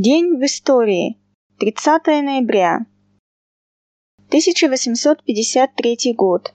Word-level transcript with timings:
День 0.00 0.38
в 0.38 0.44
истории. 0.44 1.18
30 1.58 2.06
ноября. 2.06 2.86
1853 4.28 6.14
год. 6.14 6.52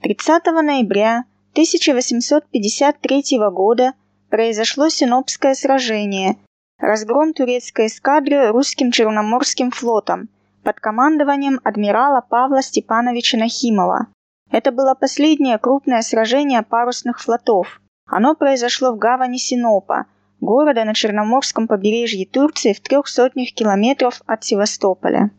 30 0.00 0.46
ноября 0.64 1.26
1853 1.52 3.38
года 3.52 3.92
произошло 4.30 4.88
Синопское 4.88 5.52
сражение, 5.52 6.38
разгром 6.78 7.34
турецкой 7.34 7.88
эскадры 7.88 8.48
русским 8.48 8.90
Черноморским 8.90 9.70
флотом 9.70 10.30
под 10.64 10.80
командованием 10.80 11.60
адмирала 11.62 12.22
Павла 12.22 12.62
Степановича 12.62 13.36
Нахимова. 13.36 14.06
Это 14.50 14.72
было 14.72 14.94
последнее 14.94 15.58
крупное 15.58 16.00
сражение 16.00 16.62
парусных 16.62 17.20
флотов. 17.20 17.82
Оно 18.06 18.34
произошло 18.34 18.92
в 18.92 18.96
гавани 18.96 19.36
Синопа– 19.36 20.06
города 20.46 20.84
на 20.84 20.94
Черноморском 20.94 21.68
побережье 21.68 22.24
Турции 22.24 22.72
в 22.72 22.80
трех 22.80 23.08
сотнях 23.08 23.52
километров 23.52 24.22
от 24.26 24.44
Севастополя. 24.44 25.30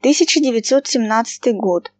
1917 0.00 1.54
год. 1.54 1.92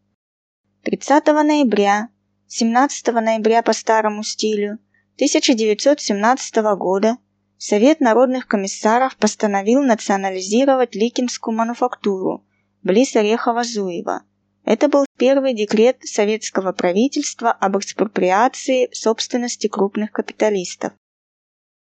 30 0.85 1.27
ноября, 1.27 2.09
17 2.47 3.07
ноября 3.15 3.63
по 3.63 3.73
старому 3.73 4.23
стилю 4.23 4.79
1917 5.17 6.57
года 6.77 7.17
Совет 7.59 8.01
народных 8.01 8.49
комиссаров 8.49 9.17
постановил 9.17 9.83
национализировать 9.83 10.97
Ликинскую 10.97 11.57
мануфактуру 11.57 12.45
близ 12.83 13.15
Орехова-Зуева. 13.15 14.23
Это 14.65 14.89
был 14.89 15.07
первый 15.17 15.55
декрет 15.55 15.99
советского 16.03 16.73
правительства 16.73 17.53
об 17.53 17.79
экспроприации 17.79 18.89
собственности 18.93 19.69
крупных 19.69 20.11
капиталистов. 20.11 20.93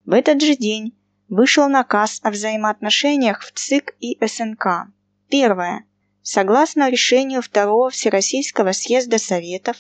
В 0.04 0.12
этот 0.12 0.40
же 0.42 0.56
день 0.56 0.96
вышел 1.28 1.68
наказ 1.68 2.20
о 2.22 2.30
взаимоотношениях 2.30 3.42
в 3.42 3.52
ЦИК 3.52 3.94
и 4.00 4.18
СНК. 4.20 4.88
Первое. 5.28 5.84
Согласно 6.22 6.90
решению 6.90 7.42
Второго 7.42 7.90
Всероссийского 7.90 8.72
съезда 8.72 9.18
Советов, 9.18 9.76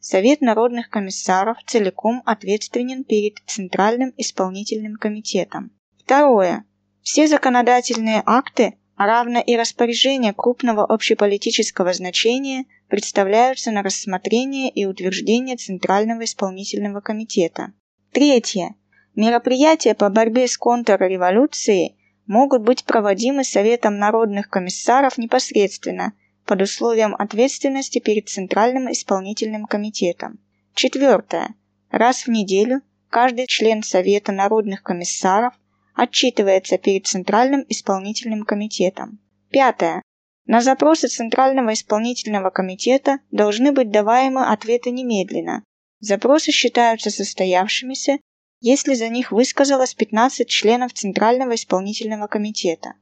Совет 0.00 0.42
народных 0.42 0.90
комиссаров 0.90 1.56
целиком 1.66 2.22
ответственен 2.26 3.04
перед 3.04 3.38
Центральным 3.46 4.12
исполнительным 4.18 4.96
комитетом. 4.96 5.70
Второе. 5.98 6.66
Все 7.00 7.26
законодательные 7.26 8.22
акты, 8.26 8.74
а 8.96 9.06
равно 9.06 9.40
и 9.40 9.56
распоряжения 9.56 10.34
крупного 10.34 10.84
общеполитического 10.84 11.94
значения 11.94 12.66
представляются 12.88 13.70
на 13.70 13.82
рассмотрение 13.82 14.70
и 14.70 14.84
утверждение 14.84 15.56
Центрального 15.56 16.24
исполнительного 16.24 17.00
комитета. 17.00 17.72
Третье. 18.12 18.74
Мероприятия 19.16 19.94
по 19.94 20.08
борьбе 20.08 20.48
с 20.48 20.58
контрреволюцией 20.58 21.96
могут 22.26 22.62
быть 22.62 22.84
проводимы 22.84 23.44
Советом 23.44 23.98
народных 23.98 24.48
комиссаров 24.48 25.18
непосредственно 25.18 26.14
под 26.44 26.62
условием 26.62 27.14
ответственности 27.14 28.00
перед 28.00 28.28
Центральным 28.28 28.90
исполнительным 28.90 29.66
комитетом. 29.66 30.40
Четвертое. 30.74 31.54
Раз 31.90 32.26
в 32.26 32.28
неделю 32.28 32.80
каждый 33.08 33.46
член 33.46 33.84
Совета 33.84 34.32
народных 34.32 34.82
комиссаров 34.82 35.54
отчитывается 35.94 36.76
перед 36.76 37.06
Центральным 37.06 37.64
исполнительным 37.68 38.44
комитетом. 38.44 39.20
Пятое. 39.50 40.02
На 40.46 40.60
запросы 40.60 41.06
Центрального 41.06 41.72
исполнительного 41.72 42.50
комитета 42.50 43.20
должны 43.30 43.70
быть 43.70 43.90
даваемы 43.90 44.44
ответы 44.44 44.90
немедленно. 44.90 45.62
Запросы 46.00 46.50
считаются 46.50 47.10
состоявшимися 47.10 48.18
если 48.64 48.94
за 48.94 49.10
них 49.10 49.30
высказалось 49.30 49.92
15 49.92 50.48
членов 50.48 50.94
Центрального 50.94 51.54
исполнительного 51.54 52.28
комитета. 52.28 52.94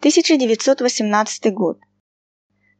1918 0.00 1.54
год. 1.54 1.78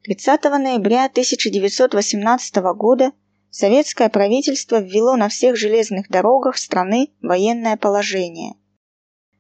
30 0.03 0.43
ноября 0.43 1.05
1918 1.05 2.56
года 2.75 3.12
советское 3.49 4.09
правительство 4.09 4.81
ввело 4.81 5.15
на 5.15 5.29
всех 5.29 5.56
железных 5.56 6.09
дорогах 6.09 6.59
страны 6.59 7.12
военное 7.23 7.77
положение. 7.77 8.55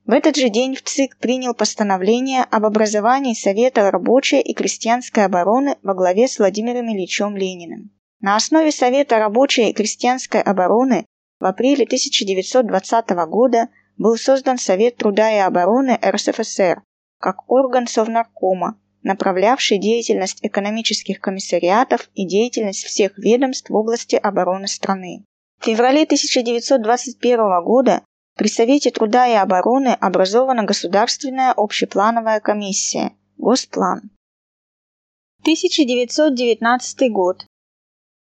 В 0.04 0.12
этот 0.12 0.36
же 0.36 0.48
день 0.48 0.76
в 0.76 0.82
ЦИК 0.82 1.18
принял 1.18 1.54
постановление 1.54 2.44
об 2.44 2.66
образовании 2.66 3.34
Совета 3.34 3.90
рабочей 3.90 4.40
и 4.42 4.54
крестьянской 4.54 5.24
обороны 5.24 5.76
во 5.82 5.94
главе 5.94 6.28
с 6.28 6.38
Владимиром 6.38 6.86
Ильичем 6.86 7.36
Лениным. 7.36 7.90
На 8.20 8.36
основе 8.36 8.70
Совета 8.70 9.18
рабочей 9.18 9.70
и 9.70 9.72
крестьянской 9.72 10.40
обороны 10.40 11.04
в 11.40 11.44
апреле 11.44 11.84
1920 11.84 13.10
года 13.28 13.68
был 13.96 14.16
создан 14.16 14.58
Совет 14.58 14.96
труда 14.96 15.30
и 15.32 15.38
обороны 15.38 15.98
РСФСР 16.04 16.82
как 17.18 17.50
орган 17.50 17.86
Совнаркома, 17.86 18.78
направлявший 19.02 19.78
деятельность 19.78 20.38
экономических 20.42 21.20
комиссариатов 21.20 22.10
и 22.14 22.26
деятельность 22.26 22.84
всех 22.84 23.16
ведомств 23.18 23.70
в 23.70 23.74
области 23.74 24.16
обороны 24.16 24.68
страны. 24.68 25.24
В 25.60 25.64
феврале 25.64 26.02
1921 26.02 27.64
года 27.64 28.02
при 28.36 28.48
Совете 28.48 28.90
труда 28.90 29.26
и 29.26 29.32
обороны 29.32 29.88
образована 29.88 30.64
Государственная 30.64 31.52
общеплановая 31.56 32.40
комиссия 32.40 33.12
Госплан. 33.38 34.10
1919 35.40 37.12
год. 37.12 37.46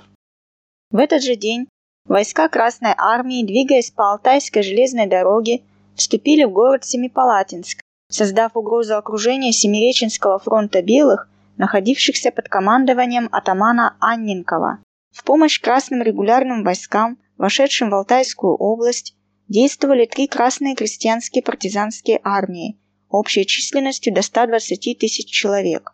В 0.91 0.97
этот 0.97 1.23
же 1.23 1.35
день 1.35 1.67
войска 2.05 2.47
Красной 2.47 2.93
Армии, 2.95 3.43
двигаясь 3.43 3.89
по 3.89 4.11
Алтайской 4.11 4.61
железной 4.61 5.07
дороге, 5.07 5.63
вступили 5.95 6.43
в 6.43 6.51
город 6.51 6.85
Семипалатинск, 6.85 7.79
создав 8.09 8.55
угрозу 8.55 8.95
окружения 8.95 9.51
Семиреченского 9.51 10.39
фронта 10.39 10.81
белых, 10.81 11.29
находившихся 11.57 12.31
под 12.31 12.49
командованием 12.49 13.29
атамана 13.31 13.97
Анненкова. 13.99 14.79
В 15.11 15.23
помощь 15.23 15.59
красным 15.59 16.01
регулярным 16.01 16.63
войскам, 16.63 17.17
вошедшим 17.37 17.89
в 17.89 17.95
Алтайскую 17.95 18.55
область, 18.55 19.15
действовали 19.47 20.05
три 20.05 20.27
красные 20.27 20.75
крестьянские 20.75 21.41
партизанские 21.41 22.19
армии, 22.23 22.77
общей 23.09 23.45
численностью 23.45 24.13
до 24.13 24.21
120 24.21 24.99
тысяч 24.99 25.29
человек. 25.29 25.93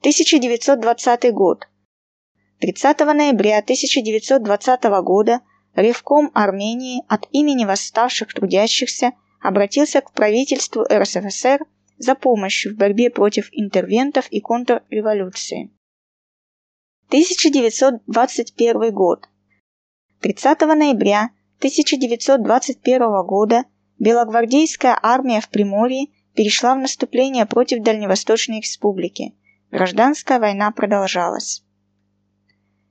1920 0.00 1.32
год. 1.32 1.68
30 2.60 2.98
ноября 3.00 3.58
1920 3.58 4.84
года 5.02 5.40
Ревком 5.74 6.30
Армении 6.34 7.02
от 7.08 7.26
имени 7.32 7.64
восставших 7.64 8.32
трудящихся 8.32 9.12
обратился 9.44 10.00
к 10.00 10.10
правительству 10.12 10.84
РСФСР 10.90 11.66
за 11.98 12.14
помощью 12.14 12.72
в 12.72 12.78
борьбе 12.78 13.10
против 13.10 13.50
интервентов 13.52 14.26
и 14.30 14.40
контрреволюции. 14.40 15.70
1921 17.08 18.92
год. 18.92 19.28
30 20.20 20.60
ноября 20.62 21.28
1921 21.58 22.98
года 23.26 23.64
Белогвардейская 23.98 24.98
армия 25.02 25.42
в 25.42 25.50
Приморье 25.50 26.06
перешла 26.34 26.74
в 26.74 26.78
наступление 26.78 27.44
против 27.44 27.82
Дальневосточной 27.82 28.60
республики. 28.60 29.34
Гражданская 29.70 30.40
война 30.40 30.70
продолжалась. 30.70 31.62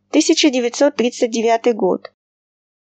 1939 0.09 1.75
год. 1.75 2.12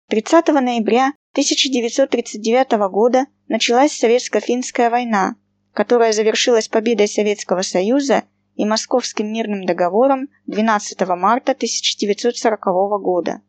30 0.09 0.47
ноября 0.47 1.13
1939 1.33 2.71
года 2.91 3.27
началась 3.47 3.91
Советско-финская 3.91 4.89
война, 4.89 5.35
которая 5.71 6.13
завершилась 6.13 6.67
победой 6.67 7.07
Советского 7.07 7.61
Союза 7.61 8.23
и 8.56 8.65
Московским 8.65 9.31
мирным 9.31 9.65
договором 9.65 10.29
12 10.47 11.00
марта 11.09 11.51
1940 11.51 12.59
года. 13.03 13.41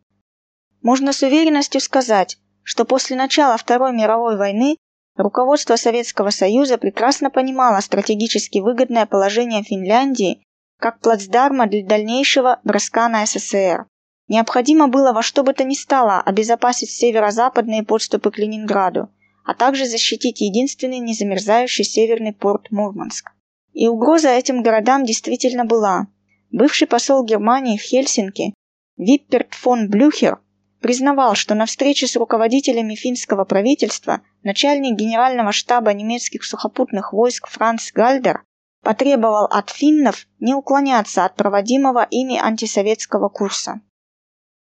Можно 0.83 1.15
с 1.15 1.23
уверенностью 1.23 1.81
сказать, 1.81 2.37
что 2.63 2.85
после 2.85 3.17
начала 3.17 3.57
Второй 3.57 3.95
мировой 3.95 4.37
войны 4.37 4.77
руководство 5.17 5.77
Советского 5.77 6.29
Союза 6.29 6.77
прекрасно 6.77 7.31
понимало 7.31 7.81
стратегически 7.81 8.59
выгодное 8.59 9.07
положение 9.07 9.63
Финляндии 9.63 10.43
как 10.79 11.01
плацдарма 11.01 11.69
для 11.69 11.87
дальнейшего 11.87 12.61
броска 12.65 13.09
на 13.09 13.25
СССР. 13.25 13.87
Необходимо 14.31 14.87
было 14.87 15.13
во 15.13 15.23
что 15.23 15.43
бы 15.43 15.53
то 15.55 15.65
ни 15.65 15.75
стало 15.75 16.21
обезопасить 16.21 16.91
северо-западные 16.91 17.83
подступы 17.83 18.31
к 18.31 18.39
Ленинграду, 18.39 19.09
а 19.45 19.55
также 19.55 19.87
защитить 19.87 20.41
единственный 20.41 21.01
незамерзающий 21.01 21.83
северный 21.83 22.33
порт 22.33 22.71
Мурманск. 22.71 23.33
И 23.73 23.89
угроза 23.89 24.29
этим 24.29 24.63
городам 24.63 25.05
действительно 25.05 25.65
была. 25.65 26.07
бывший 26.53 26.87
посол 26.87 27.25
Германии 27.25 27.77
в 27.77 27.83
Хельсинки 27.83 28.55
Випперт 28.97 29.53
фон 29.53 29.91
Блюхер 29.91 30.39
признавал, 30.81 31.35
что 31.35 31.57
на 31.57 31.67
встрече 31.67 32.07
с 32.07 32.15
руководителями 32.15 32.95
финского 32.95 33.45
правительства 33.45 34.21
начальник 34.45 34.97
генерального 34.97 35.51
штаба 35.51 35.93
немецких 35.93 36.45
сухопутных 36.45 37.13
войск 37.13 37.49
Франц 37.49 37.91
Гальдер 37.91 38.45
потребовал 38.85 39.47
от 39.47 39.71
финнов 39.71 40.29
не 40.39 40.55
уклоняться 40.55 41.25
от 41.25 41.35
проводимого 41.35 42.07
ими 42.09 42.39
антисоветского 42.39 43.29
курса. 43.29 43.81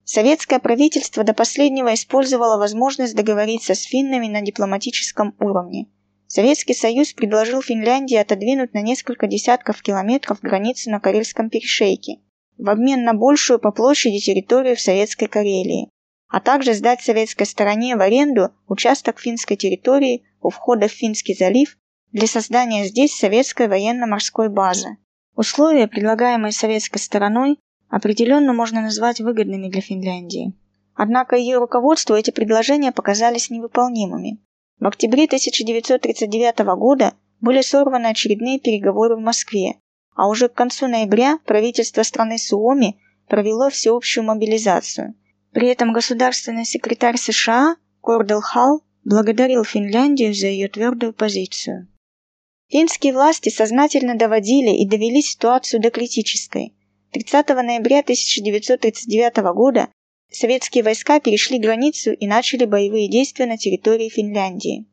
Советское 0.09 0.61
правительство 0.61 1.25
до 1.25 1.35
последнего 1.35 1.93
использовало 1.93 2.59
возможность 2.59 3.17
договориться 3.17 3.75
с 3.75 3.83
финнами 3.83 4.29
на 4.29 4.41
дипломатическом 4.41 5.35
уровне. 5.41 5.89
Советский 6.29 6.75
Союз 6.75 7.13
предложил 7.13 7.61
Финляндии 7.61 8.15
отодвинуть 8.15 8.73
на 8.73 8.83
несколько 8.83 9.27
десятков 9.27 9.83
километров 9.83 10.39
границу 10.41 10.93
на 10.93 11.01
Карельском 11.01 11.51
перешейке 11.51 12.21
в 12.57 12.71
обмен 12.71 13.03
на 13.03 13.15
большую 13.15 13.59
по 13.59 13.73
площади 13.73 14.21
территорию 14.21 14.77
в 14.77 14.81
Советской 14.81 15.27
Карелии, 15.27 15.91
а 16.29 16.39
также 16.41 16.75
сдать 16.75 17.03
советской 17.03 17.45
стороне 17.45 17.97
в 17.97 18.01
аренду 18.01 18.51
участок 18.69 19.19
финской 19.19 19.57
территории 19.57 20.25
у 20.41 20.51
входа 20.51 20.87
в 20.87 20.93
Финский 20.93 21.35
залив 21.35 21.77
для 22.13 22.29
создания 22.29 22.85
здесь 22.85 23.17
советской 23.17 23.67
военно-морской 23.67 24.51
базы. 24.51 24.99
Условия, 25.35 25.89
предлагаемые 25.89 26.53
советской 26.53 26.99
стороной, 26.99 27.59
определенно 27.97 28.53
можно 28.53 28.83
назвать 28.83 29.21
выгодными 29.21 29.69
для 29.69 29.81
Финляндии. 29.81 30.53
Однако 30.95 31.35
ее 31.35 31.57
руководству 31.57 32.15
эти 32.15 32.31
предложения 32.31 32.93
показались 32.93 33.49
невыполнимыми. 33.49 34.39
В 34.79 34.87
октябре 34.87 35.25
1939 35.25 36.59
года 36.77 37.15
были 37.41 37.63
сорваны 37.63 38.09
очередные 38.09 38.61
переговоры 38.61 39.17
в 39.17 39.21
Москве, 39.21 39.77
а 40.15 40.29
уже 40.29 40.51
к 40.51 40.53
концу 40.53 40.89
ноября 40.89 41.39
правительство 41.47 42.03
страны 42.03 42.37
Суоми 42.37 43.01
провело 43.29 43.71
всеобщую 43.71 44.25
мобилизацию. 44.25 45.15
При 45.53 45.69
этом 45.69 45.95
государственный 45.95 46.67
секретарь 46.67 47.17
США 47.17 47.77
Кордел 48.03 48.43
Халл 48.43 48.83
благодарил 49.05 49.65
Финляндию 49.65 50.35
за 50.35 50.49
ее 50.49 50.69
твердую 50.69 51.15
позицию. 51.15 51.89
Финские 52.69 53.15
власти 53.15 53.49
сознательно 53.49 54.19
доводили 54.19 54.77
и 54.77 54.87
довели 54.87 55.23
ситуацию 55.23 55.81
до 55.81 55.91
критической. 55.91 56.75
30 57.13 57.49
ноября 57.49 58.01
1939 58.01 59.37
года 59.55 59.89
советские 60.31 60.85
войска 60.85 61.21
перешли 61.21 61.59
границу 61.59 62.13
и 62.13 62.27
начали 62.27 62.65
боевые 62.65 63.09
действия 63.09 63.47
на 63.47 63.57
территории 63.57 64.09
Финляндии. 64.09 64.87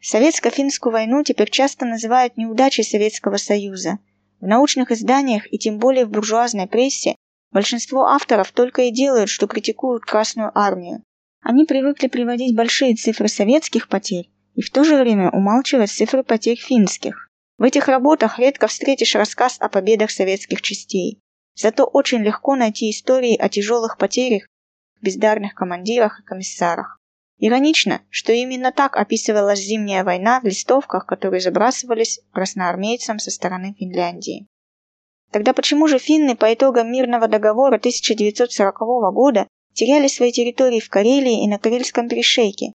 Советско-финскую 0.00 0.92
войну 0.92 1.22
теперь 1.22 1.50
часто 1.50 1.84
называют 1.84 2.36
неудачей 2.36 2.84
Советского 2.84 3.36
Союза. 3.36 3.98
В 4.40 4.46
научных 4.46 4.92
изданиях 4.92 5.52
и 5.52 5.58
тем 5.58 5.78
более 5.78 6.04
в 6.04 6.10
буржуазной 6.10 6.66
прессе 6.66 7.16
большинство 7.52 8.06
авторов 8.06 8.52
только 8.52 8.82
и 8.82 8.90
делают, 8.90 9.30
что 9.30 9.46
критикуют 9.46 10.04
Красную 10.04 10.50
Армию. 10.56 11.02
Они 11.42 11.64
привыкли 11.64 12.08
приводить 12.08 12.56
большие 12.56 12.94
цифры 12.96 13.28
советских 13.28 13.88
потерь, 13.88 14.30
и 14.54 14.62
в 14.62 14.70
то 14.70 14.84
же 14.84 14.96
время 14.96 15.30
умалчивать 15.30 15.90
цифры 15.90 16.24
потерь 16.24 16.58
финских. 16.58 17.28
В 17.58 17.62
этих 17.62 17.88
работах 17.88 18.38
редко 18.38 18.66
встретишь 18.66 19.14
рассказ 19.14 19.56
о 19.60 19.68
победах 19.68 20.10
советских 20.10 20.60
частей. 20.60 21.20
Зато 21.56 21.84
очень 21.84 22.22
легко 22.22 22.54
найти 22.54 22.90
истории 22.90 23.36
о 23.36 23.48
тяжелых 23.48 23.98
потерях, 23.98 24.46
бездарных 25.00 25.54
командирах 25.54 26.20
и 26.20 26.22
комиссарах. 26.22 27.00
Иронично, 27.38 28.02
что 28.10 28.32
именно 28.32 28.72
так 28.72 28.96
описывалась 28.96 29.60
зимняя 29.60 30.04
война 30.04 30.40
в 30.40 30.44
листовках, 30.44 31.06
которые 31.06 31.40
забрасывались 31.40 32.20
красноармейцам 32.32 33.18
со 33.18 33.30
стороны 33.30 33.74
Финляндии. 33.78 34.46
Тогда 35.32 35.52
почему 35.52 35.88
же 35.88 35.98
финны 35.98 36.36
по 36.36 36.52
итогам 36.52 36.92
мирного 36.92 37.26
договора 37.26 37.76
1940 37.76 38.78
года 39.12 39.48
теряли 39.74 40.08
свои 40.08 40.32
территории 40.32 40.80
в 40.80 40.88
Карелии 40.88 41.44
и 41.44 41.48
на 41.48 41.58
Карельском 41.58 42.08
перешейке, 42.08 42.72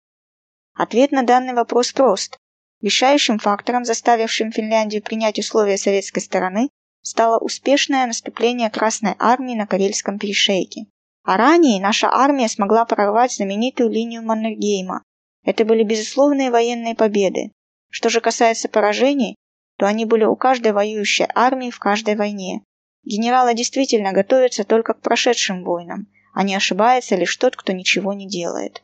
Ответ 0.78 1.10
на 1.10 1.24
данный 1.24 1.54
вопрос 1.54 1.92
прост. 1.92 2.38
Решающим 2.82 3.40
фактором, 3.40 3.84
заставившим 3.84 4.52
Финляндию 4.52 5.02
принять 5.02 5.36
условия 5.36 5.76
советской 5.76 6.20
стороны, 6.20 6.68
стало 7.02 7.38
успешное 7.38 8.06
наступление 8.06 8.70
Красной 8.70 9.14
Армии 9.18 9.54
на 9.54 9.66
Карельском 9.66 10.18
перешейке. 10.18 10.86
А 11.24 11.36
ранее 11.36 11.80
наша 11.80 12.08
армия 12.10 12.48
смогла 12.48 12.84
прорвать 12.84 13.32
знаменитую 13.32 13.90
линию 13.90 14.22
Маннергейма. 14.22 15.02
Это 15.44 15.64
были 15.64 15.82
безусловные 15.82 16.50
военные 16.50 16.94
победы. 16.94 17.52
Что 17.90 18.08
же 18.08 18.20
касается 18.20 18.68
поражений, 18.68 19.36
то 19.78 19.86
они 19.86 20.04
были 20.04 20.24
у 20.24 20.36
каждой 20.36 20.72
воюющей 20.72 21.26
армии 21.34 21.70
в 21.70 21.78
каждой 21.78 22.16
войне. 22.16 22.62
Генералы 23.04 23.54
действительно 23.54 24.12
готовятся 24.12 24.64
только 24.64 24.94
к 24.94 25.00
прошедшим 25.00 25.64
войнам, 25.64 26.08
а 26.34 26.42
не 26.42 26.54
ошибается 26.54 27.16
лишь 27.16 27.36
тот, 27.36 27.56
кто 27.56 27.72
ничего 27.72 28.12
не 28.12 28.28
делает. 28.28 28.82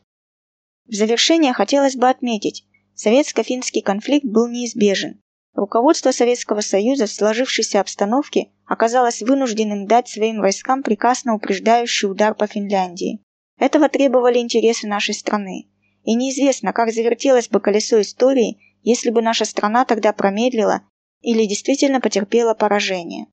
В 0.85 0.93
завершение 0.93 1.53
хотелось 1.53 1.95
бы 1.95 2.09
отметить, 2.09 2.65
советско-финский 2.95 3.81
конфликт 3.81 4.25
был 4.25 4.47
неизбежен. 4.47 5.21
Руководство 5.55 6.11
Советского 6.11 6.59
Союза 6.59 7.05
в 7.05 7.11
сложившейся 7.11 7.79
обстановке 7.79 8.49
оказалось 8.65 9.21
вынужденным 9.21 9.87
дать 9.87 10.09
своим 10.09 10.41
войскам 10.41 10.83
приказ 10.83 11.23
на 11.23 11.33
упреждающий 11.33 12.09
удар 12.09 12.35
по 12.35 12.45
Финляндии. 12.45 13.21
Этого 13.57 13.87
требовали 13.87 14.39
интересы 14.39 14.85
нашей 14.85 15.13
страны. 15.13 15.69
И 16.03 16.13
неизвестно, 16.13 16.73
как 16.73 16.91
завертелось 16.91 17.47
бы 17.47 17.61
колесо 17.61 18.01
истории, 18.01 18.59
если 18.83 19.11
бы 19.11 19.21
наша 19.21 19.45
страна 19.45 19.85
тогда 19.85 20.11
промедлила 20.11 20.81
или 21.21 21.45
действительно 21.45 22.01
потерпела 22.01 22.53
поражение. 22.53 23.27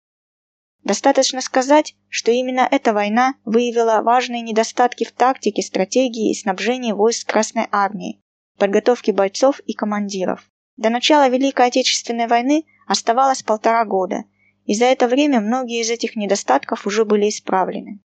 Достаточно 0.85 1.41
сказать, 1.41 1.97
что 2.09 2.31
именно 2.31 2.67
эта 2.71 2.93
война 2.93 3.35
выявила 3.45 4.01
важные 4.03 4.43
недостатки 4.43 5.05
в 5.05 5.11
тактике, 5.11 5.63
стратегии 5.63 6.31
и 6.31 6.35
снабжении 6.35 6.93
войск 6.93 7.29
Красной 7.29 7.67
Армии, 7.73 8.21
подготовке 8.59 9.13
бойцов 9.13 9.59
и 9.67 9.75
командиров. 9.75 10.49
До 10.77 10.91
начала 10.91 11.29
Великой 11.29 11.67
Отечественной 11.67 12.27
войны 12.27 12.65
оставалось 12.87 13.43
полтора 13.43 13.85
года, 13.85 14.25
и 14.65 14.75
за 14.75 14.87
это 14.87 15.09
время 15.09 15.41
многие 15.41 15.81
из 15.81 15.91
этих 15.91 16.17
недостатков 16.17 16.87
уже 16.87 17.05
были 17.05 17.29
исправлены. 17.29 18.01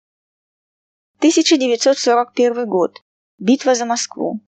1941 1.19 2.67
год. 2.67 3.01
Битва 3.37 3.75
за 3.75 3.85
Москву. 3.85 4.41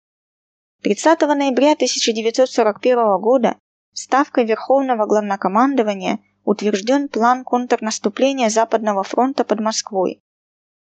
30 0.83 1.21
ноября 1.21 1.73
1941 1.73 3.21
года 3.21 3.57
Ставкой 3.93 4.45
Верховного 4.45 5.07
Главнокомандования– 5.07 6.19
утвержден 6.45 7.09
план 7.09 7.45
контрнаступления 7.45 8.49
Западного 8.49 9.03
фронта 9.03 9.45
под 9.45 9.61
Москвой. 9.61 10.23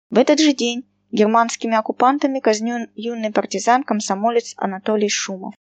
В 0.09 0.17
этот 0.17 0.39
же 0.39 0.53
день 0.53 0.83
германскими 1.11 1.75
оккупантами 1.75 2.39
казнен 2.39 2.89
юный 2.95 3.31
партизан-комсомолец 3.31 4.53
Анатолий 4.57 5.09
Шумов. 5.09 5.53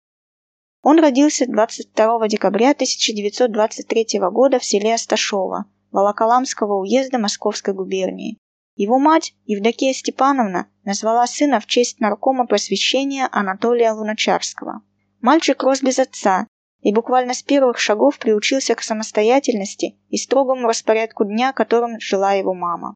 Он 0.84 1.00
родился 1.00 1.46
22 1.48 2.28
декабря 2.28 2.72
1923 2.72 4.20
года 4.32 4.60
в 4.60 4.66
селе 4.66 4.96
Асташово 4.96 5.66
Волоколамского 5.92 6.82
уезда 6.82 7.18
Московской 7.18 7.74
губернии. 7.74 8.38
Его 8.76 9.00
мать, 9.00 9.34
Евдокия 9.46 9.94
Степановна, 9.94 10.68
назвала 10.84 11.26
сына 11.26 11.62
в 11.62 11.68
честь 11.68 12.02
наркома 12.02 12.48
просвещения 12.48 13.30
Анатолия 13.32 13.94
Луначарского. 13.94 14.82
Мальчик 15.22 15.64
рос 15.64 15.82
без 15.82 16.00
отца 16.00 16.48
и 16.82 16.94
буквально 16.94 17.34
с 17.34 17.44
первых 17.44 17.80
шагов 17.80 18.20
приучился 18.20 18.76
к 18.76 18.84
самостоятельности 18.84 19.98
и 20.10 20.18
строгому 20.18 20.68
распорядку 20.68 21.24
дня, 21.24 21.54
которым 21.54 21.98
жила 22.02 22.34
его 22.34 22.54
мама. 22.54 22.96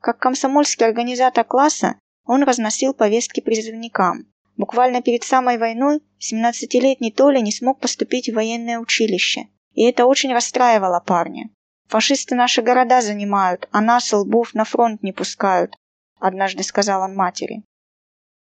Как 0.00 0.20
комсомольский 0.20 0.86
организатор 0.86 1.44
класса, 1.44 1.98
он 2.24 2.44
разносил 2.44 2.94
повестки 2.94 3.40
призывникам. 3.40 4.32
Буквально 4.58 5.02
перед 5.02 5.22
самой 5.22 5.56
войной 5.56 6.02
17-летний 6.18 7.12
Толя 7.12 7.38
не 7.40 7.52
смог 7.52 7.78
поступить 7.78 8.28
в 8.28 8.34
военное 8.34 8.80
училище, 8.80 9.46
и 9.74 9.84
это 9.84 10.04
очень 10.04 10.32
расстраивало 10.32 11.00
парня. 11.00 11.50
«Фашисты 11.86 12.34
наши 12.34 12.60
города 12.60 13.00
занимают, 13.00 13.68
а 13.70 13.80
нас, 13.80 14.12
лбов, 14.12 14.54
на 14.54 14.64
фронт 14.64 15.00
не 15.04 15.12
пускают»,– 15.12 15.76
однажды 16.18 16.64
сказал 16.64 17.02
он 17.02 17.14
матери. 17.14 17.62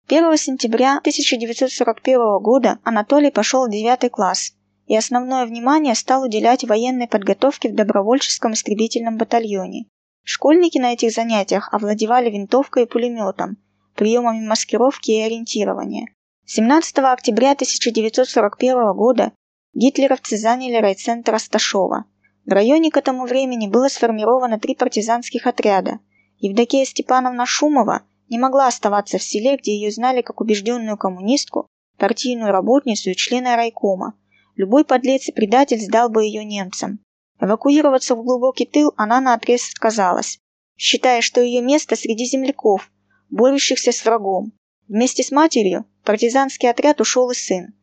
1 0.07 0.37
сентября 0.37 0.99
1941 0.99 2.41
года 2.41 2.79
Анатолий 2.83 3.31
пошел 3.31 3.67
в 3.67 3.71
9 3.71 4.09
класс 4.09 4.53
и 4.87 4.95
основное 4.95 5.45
внимание 5.45 5.95
стал 5.95 6.23
уделять 6.23 6.63
военной 6.63 7.09
подготовке 7.09 7.69
в 7.69 7.75
добровольческом 7.75 8.53
истребительном 8.53 9.17
батальоне. 9.17 9.87
Школьники 10.23 10.77
на 10.77 10.93
этих 10.93 11.11
занятиях 11.11 11.73
овладевали 11.73 12.29
винтовкой 12.29 12.83
и 12.83 12.87
пулеметом, 12.87 13.57
приемами 13.95 14.45
маскировки 14.45 15.11
и 15.11 15.21
ориентирования. 15.21 16.07
17 16.45 16.99
октября 16.99 17.51
1941 17.51 18.93
года 18.93 19.31
гитлеровцы 19.73 20.37
заняли 20.37 20.75
райцентр 20.75 21.33
Асташова. 21.33 22.05
В 22.45 22.51
районе 22.51 22.91
к 22.91 22.97
этому 22.97 23.25
времени 23.25 23.67
было 23.67 23.87
сформировано 23.87 24.59
три 24.59 24.75
партизанских 24.75 25.47
отряда. 25.47 25.99
Евдокия 26.37 26.85
Степановна 26.85 27.45
Шумова 27.45 28.03
не 28.29 28.37
могла 28.37 28.67
оставаться 28.67 29.17
в 29.17 29.23
селе, 29.23 29.57
где 29.57 29.75
ее 29.75 29.91
знали 29.91 30.21
как 30.21 30.41
убежденную 30.41 30.97
коммунистку, 30.97 31.67
партийную 31.97 32.51
работницу 32.51 33.09
и 33.09 33.15
члена 33.15 33.55
райкома, 33.55 34.13
Любой 34.55 34.85
подлец 34.85 35.27
и 35.27 35.33
предатель 35.33 35.81
сдал 35.81 36.09
бы 36.09 36.23
ее 36.23 36.45
немцам. 36.45 36.99
Эвакуироваться 37.39 38.15
в 38.15 38.23
глубокий 38.23 38.65
тыл 38.65 38.93
она 38.95 39.19
наотрез 39.19 39.69
отказалась, 39.69 40.39
считая, 40.77 41.21
что 41.21 41.41
ее 41.41 41.61
место 41.61 41.97
среди 41.97 42.25
земляков, 42.25 42.89
борющихся 43.29 43.91
с 43.91 44.03
врагом. 44.05 44.53
Вместе 44.87 45.23
с 45.23 45.31
матерью 45.31 45.85
партизанский 46.03 46.69
отряд 46.69 47.01
ушел 47.01 47.31
и 47.31 47.35
сын. 47.35 47.73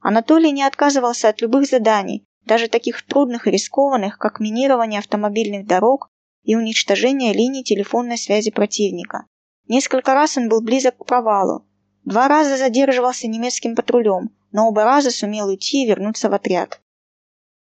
Анатолий 0.00 0.50
не 0.50 0.64
отказывался 0.64 1.28
от 1.28 1.40
любых 1.40 1.68
заданий, 1.68 2.24
даже 2.44 2.68
таких 2.68 3.02
трудных 3.02 3.46
и 3.46 3.50
рискованных, 3.50 4.18
как 4.18 4.40
минирование 4.40 4.98
автомобильных 4.98 5.66
дорог 5.66 6.08
и 6.42 6.56
уничтожение 6.56 7.32
линий 7.32 7.62
телефонной 7.62 8.18
связи 8.18 8.50
противника. 8.50 9.26
Несколько 9.68 10.14
раз 10.14 10.36
он 10.36 10.48
был 10.48 10.60
близок 10.60 10.96
к 10.96 11.06
провалу. 11.06 11.66
Два 12.04 12.26
раза 12.26 12.56
задерживался 12.56 13.28
немецким 13.28 13.76
патрулем, 13.76 14.30
но 14.50 14.68
оба 14.68 14.84
раза 14.84 15.10
сумел 15.10 15.48
уйти 15.48 15.84
и 15.84 15.86
вернуться 15.86 16.28
в 16.28 16.34
отряд. 16.34 16.80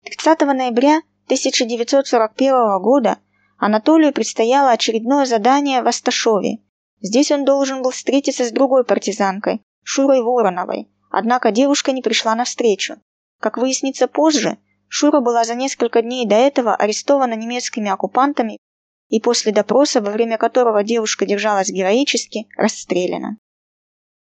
30 0.05 0.41
ноября 0.43 0.99
1941 1.25 2.81
года 2.81 3.19
Анатолию 3.59 4.13
предстояло 4.13 4.73
очередное 4.73 5.25
задание 5.25 5.83
в 5.83 5.89
Асташове. 5.89 6.59
Здесь 7.07 7.31
он 7.31 7.45
должен 7.45 7.83
был 7.83 7.93
встретиться 7.93 8.45
с 8.45 8.51
другой 8.51 8.85
партизанкой, 8.85 9.63
Шурой 9.85 10.23
Вороновой, 10.23 10.89
однако 11.09 11.53
девушка 11.53 11.93
не 11.93 12.03
пришла 12.03 12.35
навстречу. 12.35 12.97
Как 13.41 13.59
выяснится 13.59 14.09
позже, 14.09 14.59
Шура 14.89 15.21
была 15.21 15.45
за 15.45 15.55
несколько 15.55 16.03
дней 16.03 16.27
до 16.27 16.35
этого 16.35 16.75
арестована 16.75 17.35
немецкими 17.35 17.89
оккупантами 17.91 18.59
и 19.09 19.21
после 19.21 19.53
допроса, 19.53 20.01
во 20.01 20.11
время 20.11 20.37
которого 20.37 20.83
девушка 20.83 21.27
держалась 21.27 21.69
героически, 21.69 22.49
расстреляна. 22.57 23.39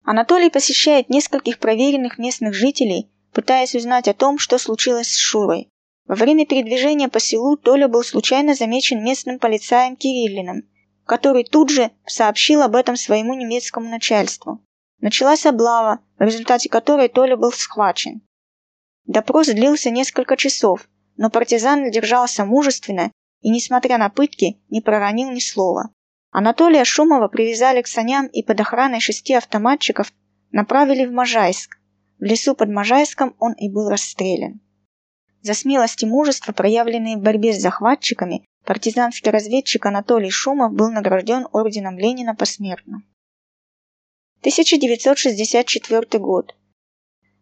Анатолий 0.02 0.50
посещает 0.50 1.08
нескольких 1.08 1.60
проверенных 1.60 2.18
местных 2.18 2.52
жителей, 2.52 3.12
пытаясь 3.32 3.76
узнать 3.76 4.08
о 4.08 4.14
том, 4.14 4.38
что 4.38 4.58
случилось 4.58 5.12
с 5.12 5.18
Шурой. 5.18 5.68
Во 6.06 6.16
время 6.16 6.46
передвижения 6.46 7.08
по 7.08 7.20
селу 7.20 7.56
Толя 7.56 7.86
был 7.86 8.02
случайно 8.02 8.56
замечен 8.56 9.04
местным 9.04 9.38
полицаем 9.38 9.94
Кириллиным, 9.94 10.64
который 11.06 11.44
тут 11.44 11.70
же 11.70 11.90
сообщил 12.06 12.62
об 12.62 12.76
этом 12.76 12.96
своему 12.96 13.34
немецкому 13.34 13.88
начальству. 13.88 14.64
Началась 15.00 15.46
облава, 15.46 16.00
в 16.18 16.22
результате 16.22 16.68
которой 16.68 17.08
Толя 17.08 17.36
был 17.36 17.52
схвачен. 17.52 18.22
Допрос 19.04 19.48
длился 19.48 19.90
несколько 19.90 20.36
часов, 20.36 20.88
но 21.16 21.28
партизан 21.28 21.90
держался 21.90 22.44
мужественно 22.44 23.10
и, 23.40 23.50
несмотря 23.50 23.98
на 23.98 24.08
пытки, 24.08 24.60
не 24.70 24.80
проронил 24.80 25.30
ни 25.30 25.40
слова. 25.40 25.90
Анатолия 26.30 26.84
Шумова 26.84 27.28
привязали 27.28 27.82
к 27.82 27.88
саням 27.88 28.26
и 28.26 28.42
под 28.42 28.60
охраной 28.60 29.00
шести 29.00 29.34
автоматчиков 29.34 30.12
направили 30.50 31.04
в 31.04 31.12
Можайск. 31.12 31.78
В 32.18 32.24
лесу 32.24 32.54
под 32.54 32.70
Можайском 32.70 33.34
он 33.38 33.52
и 33.54 33.68
был 33.68 33.90
расстрелян. 33.90 34.60
За 35.42 35.54
смелость 35.54 36.02
и 36.02 36.06
мужество, 36.06 36.52
проявленные 36.52 37.16
в 37.16 37.20
борьбе 37.20 37.52
с 37.52 37.60
захватчиками, 37.60 38.44
партизанский 38.64 39.30
разведчик 39.30 39.84
Анатолий 39.86 40.30
Шумов 40.30 40.72
был 40.72 40.90
награжден 40.90 41.48
орденом 41.52 41.98
Ленина 41.98 42.36
посмертно. 42.36 43.02
1964 44.40 46.22
год. 46.22 46.54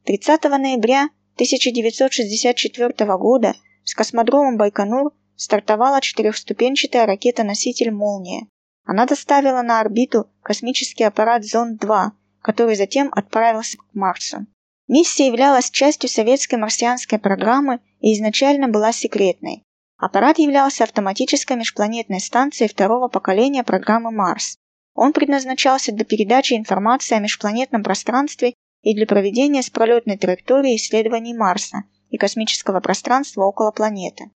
30 0.05 0.45
ноября 0.45 1.09
1964 1.35 3.17
года 3.17 3.55
с 3.85 3.95
космодромом 3.95 4.57
Байконур 4.57 5.13
стартовала 5.37 6.01
четырехступенчатая 6.01 7.07
ракета-носитель 7.07 7.91
«Молния». 7.91 8.47
Она 8.85 9.07
доставила 9.07 9.63
на 9.63 9.81
орбиту 9.81 10.31
космический 10.43 11.05
аппарат 11.05 11.45
«Зонд-2», 11.45 12.11
который 12.41 12.77
затем 12.77 13.11
отправился 13.13 13.77
к 13.77 13.85
Марсу. 13.93 14.47
Миссия 14.89 15.27
являлась 15.27 15.71
частью 15.71 16.09
советской 16.09 16.57
марсианской 16.57 17.19
программы 17.19 17.81
и 18.01 18.15
изначально 18.15 18.69
была 18.69 18.93
секретной. 18.93 19.65
Аппарат 19.97 20.39
являлся 20.39 20.85
автоматической 20.85 21.57
межпланетной 21.57 22.21
станцией 22.21 22.71
второго 22.71 23.09
поколения 23.09 23.63
программы 23.63 24.11
Марс. 24.11 24.57
Он 24.95 25.13
предназначался 25.13 25.93
для 25.93 26.05
передачи 26.05 26.55
информации 26.55 27.15
о 27.15 27.21
межпланетном 27.21 27.83
пространстве 27.83 28.55
и 28.83 28.95
для 28.95 29.07
проведения 29.07 29.63
с 29.63 29.71
пролетной 29.71 30.17
траектории 30.17 30.77
исследований 30.77 31.35
Марса 31.35 31.85
и 32.09 32.17
космического 32.17 32.81
пространства 32.81 33.45
около 33.45 33.71
планеты. 33.71 34.31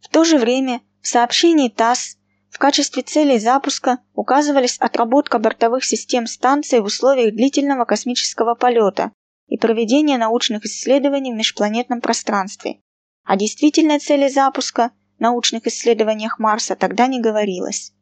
В 0.00 0.08
то 0.08 0.24
же 0.24 0.38
время 0.38 0.80
в 1.02 1.08
сообщении 1.08 1.68
ТАСС 1.68 2.16
в 2.50 2.58
качестве 2.58 3.02
целей 3.02 3.38
запуска 3.38 3.98
указывались 4.14 4.78
отработка 4.78 5.38
бортовых 5.38 5.84
систем 5.84 6.26
станции 6.26 6.78
в 6.78 6.84
условиях 6.84 7.34
длительного 7.34 7.84
космического 7.84 8.54
полета 8.54 9.12
и 9.46 9.58
проведение 9.58 10.16
научных 10.16 10.64
исследований 10.64 11.32
в 11.32 11.36
межпланетном 11.36 12.00
пространстве. 12.00 12.80
О 13.26 13.34
действительной 13.34 13.98
цели 13.98 14.28
запуска 14.28 14.92
научных 15.18 15.66
исследованиях 15.66 16.38
Марса 16.38 16.76
тогда 16.76 17.08
не 17.08 17.20
говорилось. 17.20 17.92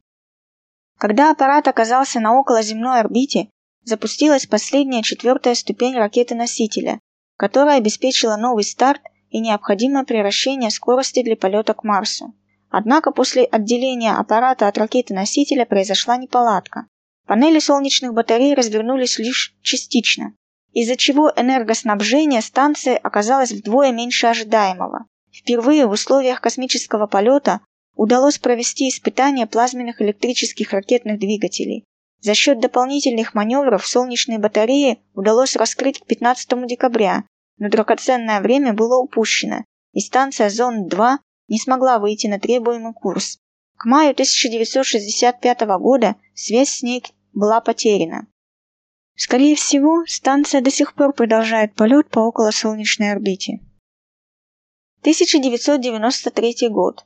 Когда 0.98 1.30
аппарат 1.30 1.66
оказался 1.66 2.20
на 2.20 2.38
околоземной 2.38 3.00
орбите, 3.00 3.48
запустилась 3.84 4.44
последняя 4.46 5.02
четвертая 5.02 5.54
ступень 5.54 5.96
ракеты-носителя, 5.96 7.00
которая 7.38 7.78
обеспечила 7.78 8.36
новый 8.36 8.64
старт 8.64 9.00
и 9.30 9.40
необходимое 9.40 10.04
превращение 10.04 10.70
скорости 10.70 11.22
для 11.22 11.36
полета 11.36 11.72
к 11.72 11.84
Марсу. 11.84 12.34
Однако 12.68 13.10
после 13.10 13.44
отделения 13.44 14.12
аппарата 14.12 14.68
от 14.68 14.76
ракеты-носителя 14.76 15.64
произошла 15.64 16.18
неполадка. 16.18 16.86
Панели 17.26 17.60
солнечных 17.60 18.12
батарей 18.12 18.52
развернулись 18.52 19.18
лишь 19.18 19.56
частично, 19.62 20.34
из-за 20.74 20.96
чего 20.96 21.32
энергоснабжение 21.34 22.42
станции 22.42 23.00
оказалось 23.02 23.52
вдвое 23.52 23.90
меньше 23.90 24.26
ожидаемого. 24.26 25.06
Впервые 25.34 25.86
в 25.86 25.90
условиях 25.90 26.40
космического 26.40 27.06
полета 27.06 27.60
удалось 27.96 28.38
провести 28.38 28.88
испытания 28.88 29.46
плазменных 29.46 30.00
электрических 30.00 30.72
ракетных 30.72 31.18
двигателей, 31.18 31.84
за 32.24 32.32
счет 32.32 32.58
дополнительных 32.58 33.34
маневров 33.34 33.86
солнечные 33.86 34.38
батареи 34.38 34.98
удалось 35.12 35.56
раскрыть 35.56 36.00
к 36.00 36.06
15 36.06 36.66
декабря, 36.66 37.24
но 37.58 37.68
драгоценное 37.68 38.40
время 38.40 38.72
было 38.72 38.96
упущено, 38.98 39.62
и 39.92 40.00
станция 40.00 40.48
Зонд-2 40.48 41.18
не 41.48 41.58
смогла 41.58 41.98
выйти 41.98 42.26
на 42.26 42.40
требуемый 42.40 42.94
курс. 42.94 43.36
К 43.76 43.84
маю 43.84 44.12
1965 44.12 45.60
года 45.78 46.16
связь 46.34 46.70
с 46.70 46.82
ней 46.82 47.04
была 47.34 47.60
потеряна. 47.60 48.26
Скорее 49.16 49.54
всего, 49.54 50.06
станция 50.06 50.62
до 50.62 50.70
сих 50.70 50.94
пор 50.94 51.12
продолжает 51.12 51.74
полет 51.74 52.08
по 52.08 52.20
околосолнечной 52.20 53.12
орбите. 53.12 53.60
1993 55.04 56.68
год. 56.70 57.04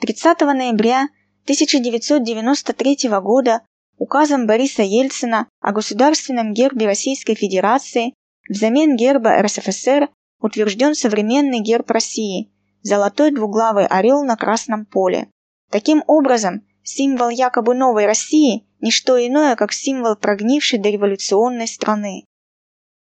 30 0.00 0.40
ноября 0.42 1.08
1993 1.44 3.08
года 3.22 3.62
указом 3.96 4.46
Бориса 4.46 4.82
Ельцина 4.82 5.48
о 5.62 5.72
государственном 5.72 6.52
гербе 6.52 6.84
Российской 6.84 7.34
Федерации 7.34 8.12
взамен 8.50 8.94
герба 8.94 9.40
РСФСР 9.40 10.10
утвержден 10.42 10.94
современный 10.94 11.60
герб 11.60 11.90
России– 11.90 12.52
золотой 12.82 13.30
двуглавый 13.30 13.86
орел 13.86 14.22
на 14.22 14.36
красном 14.36 14.84
поле. 14.84 15.30
Таким 15.70 16.04
образом, 16.08 16.60
символ 16.82 17.30
якобы 17.30 17.74
новой 17.74 18.04
России– 18.04 18.66
не 18.82 18.90
что 18.90 19.16
иное, 19.16 19.56
как 19.56 19.72
символ 19.72 20.14
прогнившей 20.14 20.78
дореволюционной 20.78 21.68
страны. 21.68 22.26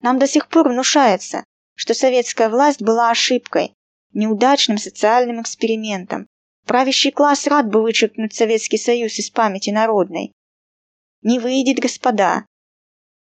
Нам 0.02 0.18
до 0.18 0.26
сих 0.26 0.48
пор 0.48 0.68
внушается, 0.68 1.44
что 1.74 1.94
советская 1.94 2.50
власть 2.50 2.82
была 2.82 3.10
ошибкой, 3.10 3.72
неудачным 4.16 4.78
социальным 4.78 5.40
экспериментом. 5.40 6.26
Правящий 6.66 7.12
класс 7.12 7.46
рад 7.46 7.68
бы 7.68 7.82
вычеркнуть 7.82 8.34
Советский 8.34 8.78
Союз 8.78 9.18
из 9.18 9.30
памяти 9.30 9.70
народной, 9.70 10.32
не 11.26 11.40
выйдет, 11.40 11.80
господа. 11.80 12.46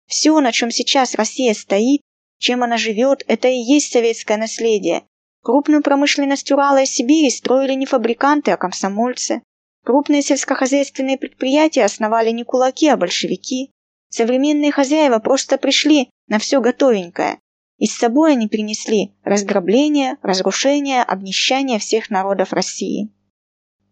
Все, 0.07 0.39
на 0.39 0.53
чем 0.53 0.71
сейчас 0.71 1.15
Россия 1.15 1.53
стоит, 1.53 2.01
чем 2.37 2.63
она 2.63 2.77
живет, 2.77 3.25
это 3.27 3.49
и 3.49 3.57
есть 3.57 3.91
советское 3.91 4.37
наследие. 4.37 5.03
Крупную 5.43 5.83
промышленность 5.83 6.49
Урала 6.49 6.83
и 6.83 6.85
Сибири 6.85 7.29
строили 7.29 7.73
не 7.73 7.85
фабриканты, 7.85 8.51
а 8.51 8.57
комсомольцы. 8.57 9.41
Крупные 9.83 10.21
сельскохозяйственные 10.21 11.17
предприятия 11.17 11.83
основали 11.83 12.29
не 12.31 12.45
кулаки, 12.45 12.87
а 12.87 12.95
большевики. 12.95 13.71
Современные 14.09 14.71
хозяева 14.71 15.19
просто 15.19 15.57
пришли 15.57 16.09
на 16.27 16.39
все 16.39 16.61
готовенькое. 16.61 17.39
И 17.79 17.87
с 17.87 17.97
собой 17.97 18.33
они 18.33 18.47
принесли 18.47 19.15
разграбление, 19.23 20.17
разрушение, 20.21 21.01
обнищание 21.01 21.79
всех 21.79 22.09
народов 22.09 22.53
России. 22.53 23.09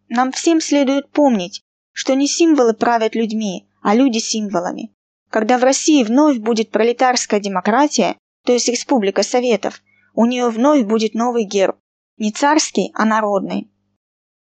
Нам 0.09 0.31
всем 0.31 0.61
следует 0.61 1.09
помнить, 1.09 1.63
что 1.93 2.13
не 2.13 2.27
символы 2.27 2.73
правят 2.73 3.15
людьми, 3.15 3.67
а 3.81 3.95
люди 3.95 4.19
символами. 4.19 4.91
Когда 5.29 5.57
в 5.57 5.63
России 5.63 6.03
вновь 6.03 6.37
будет 6.37 6.69
пролетарская 6.69 7.39
демократия, 7.39 8.17
то 8.45 8.53
есть 8.53 8.67
республика 8.67 9.23
Советов, 9.23 9.81
у 10.13 10.25
нее 10.25 10.49
вновь 10.49 10.83
будет 10.85 11.13
новый 11.13 11.45
герб. 11.45 11.77
Не 12.17 12.31
царский, 12.31 12.91
а 12.93 13.05
народный. 13.05 13.71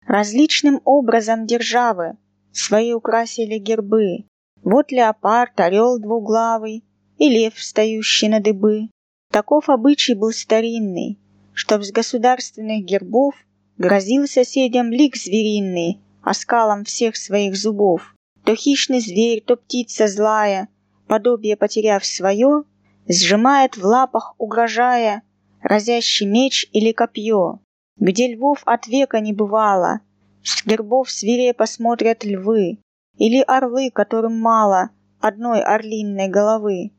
Различным 0.05 0.81
образом 0.83 1.45
державы 1.45 2.17
свои 2.53 2.93
украсили 2.93 3.57
гербы. 3.57 4.25
Вот 4.63 4.91
леопард, 4.91 5.59
орел 5.59 5.99
двуглавый 5.99 6.83
и 7.17 7.29
лев, 7.29 7.55
встающий 7.55 8.29
на 8.29 8.39
дыбы. 8.39 8.89
Таков 9.37 9.69
обычай 9.69 10.15
был 10.15 10.31
старинный, 10.31 11.19
чтоб 11.53 11.83
с 11.83 11.91
государственных 11.91 12.83
гербов 12.83 13.35
Грозил 13.77 14.25
соседям 14.25 14.89
лик 14.89 15.15
звериный, 15.15 16.01
оскалом 16.23 16.85
всех 16.85 17.15
своих 17.15 17.55
зубов. 17.55 18.15
То 18.43 18.55
хищный 18.55 18.99
зверь, 18.99 19.43
то 19.45 19.55
птица 19.55 20.07
злая, 20.07 20.69
подобие 21.07 21.55
потеряв 21.55 22.03
свое, 22.03 22.63
Сжимает 23.07 23.77
в 23.77 23.85
лапах, 23.85 24.33
угрожая, 24.39 25.21
разящий 25.61 26.25
меч 26.25 26.67
или 26.73 26.91
копье. 26.91 27.59
Где 27.97 28.33
львов 28.33 28.63
от 28.65 28.87
века 28.87 29.19
не 29.19 29.33
бывало, 29.33 29.99
с 30.41 30.65
гербов 30.65 31.11
свирепо 31.11 31.67
смотрят 31.67 32.23
львы, 32.23 32.79
Или 33.19 33.43
орлы, 33.45 33.91
которым 33.91 34.41
мало 34.41 34.89
одной 35.21 35.61
орлинной 35.61 36.27
головы. 36.27 36.96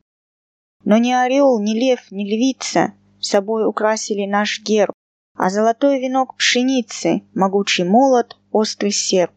Но 0.83 0.97
ни 0.97 1.11
орел, 1.11 1.59
ни 1.59 1.73
лев, 1.73 2.11
ни 2.11 2.23
львица 2.23 2.93
собой 3.19 3.67
украсили 3.67 4.25
наш 4.25 4.61
герб, 4.61 4.93
а 5.35 5.49
золотой 5.49 5.99
венок 5.99 6.35
пшеницы, 6.35 7.23
могучий 7.33 7.83
молот, 7.83 8.37
острый 8.51 8.91
серп. 8.91 9.35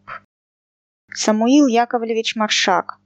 Самуил 1.13 1.67
Яковлевич 1.67 2.35
Маршак. 2.35 2.99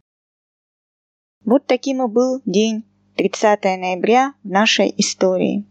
Вот 1.44 1.65
таким 1.65 2.03
и 2.03 2.08
был 2.08 2.41
день 2.46 2.86
30 3.17 3.63
ноября 3.63 4.34
в 4.44 4.50
нашей 4.50 4.94
истории. 4.98 5.65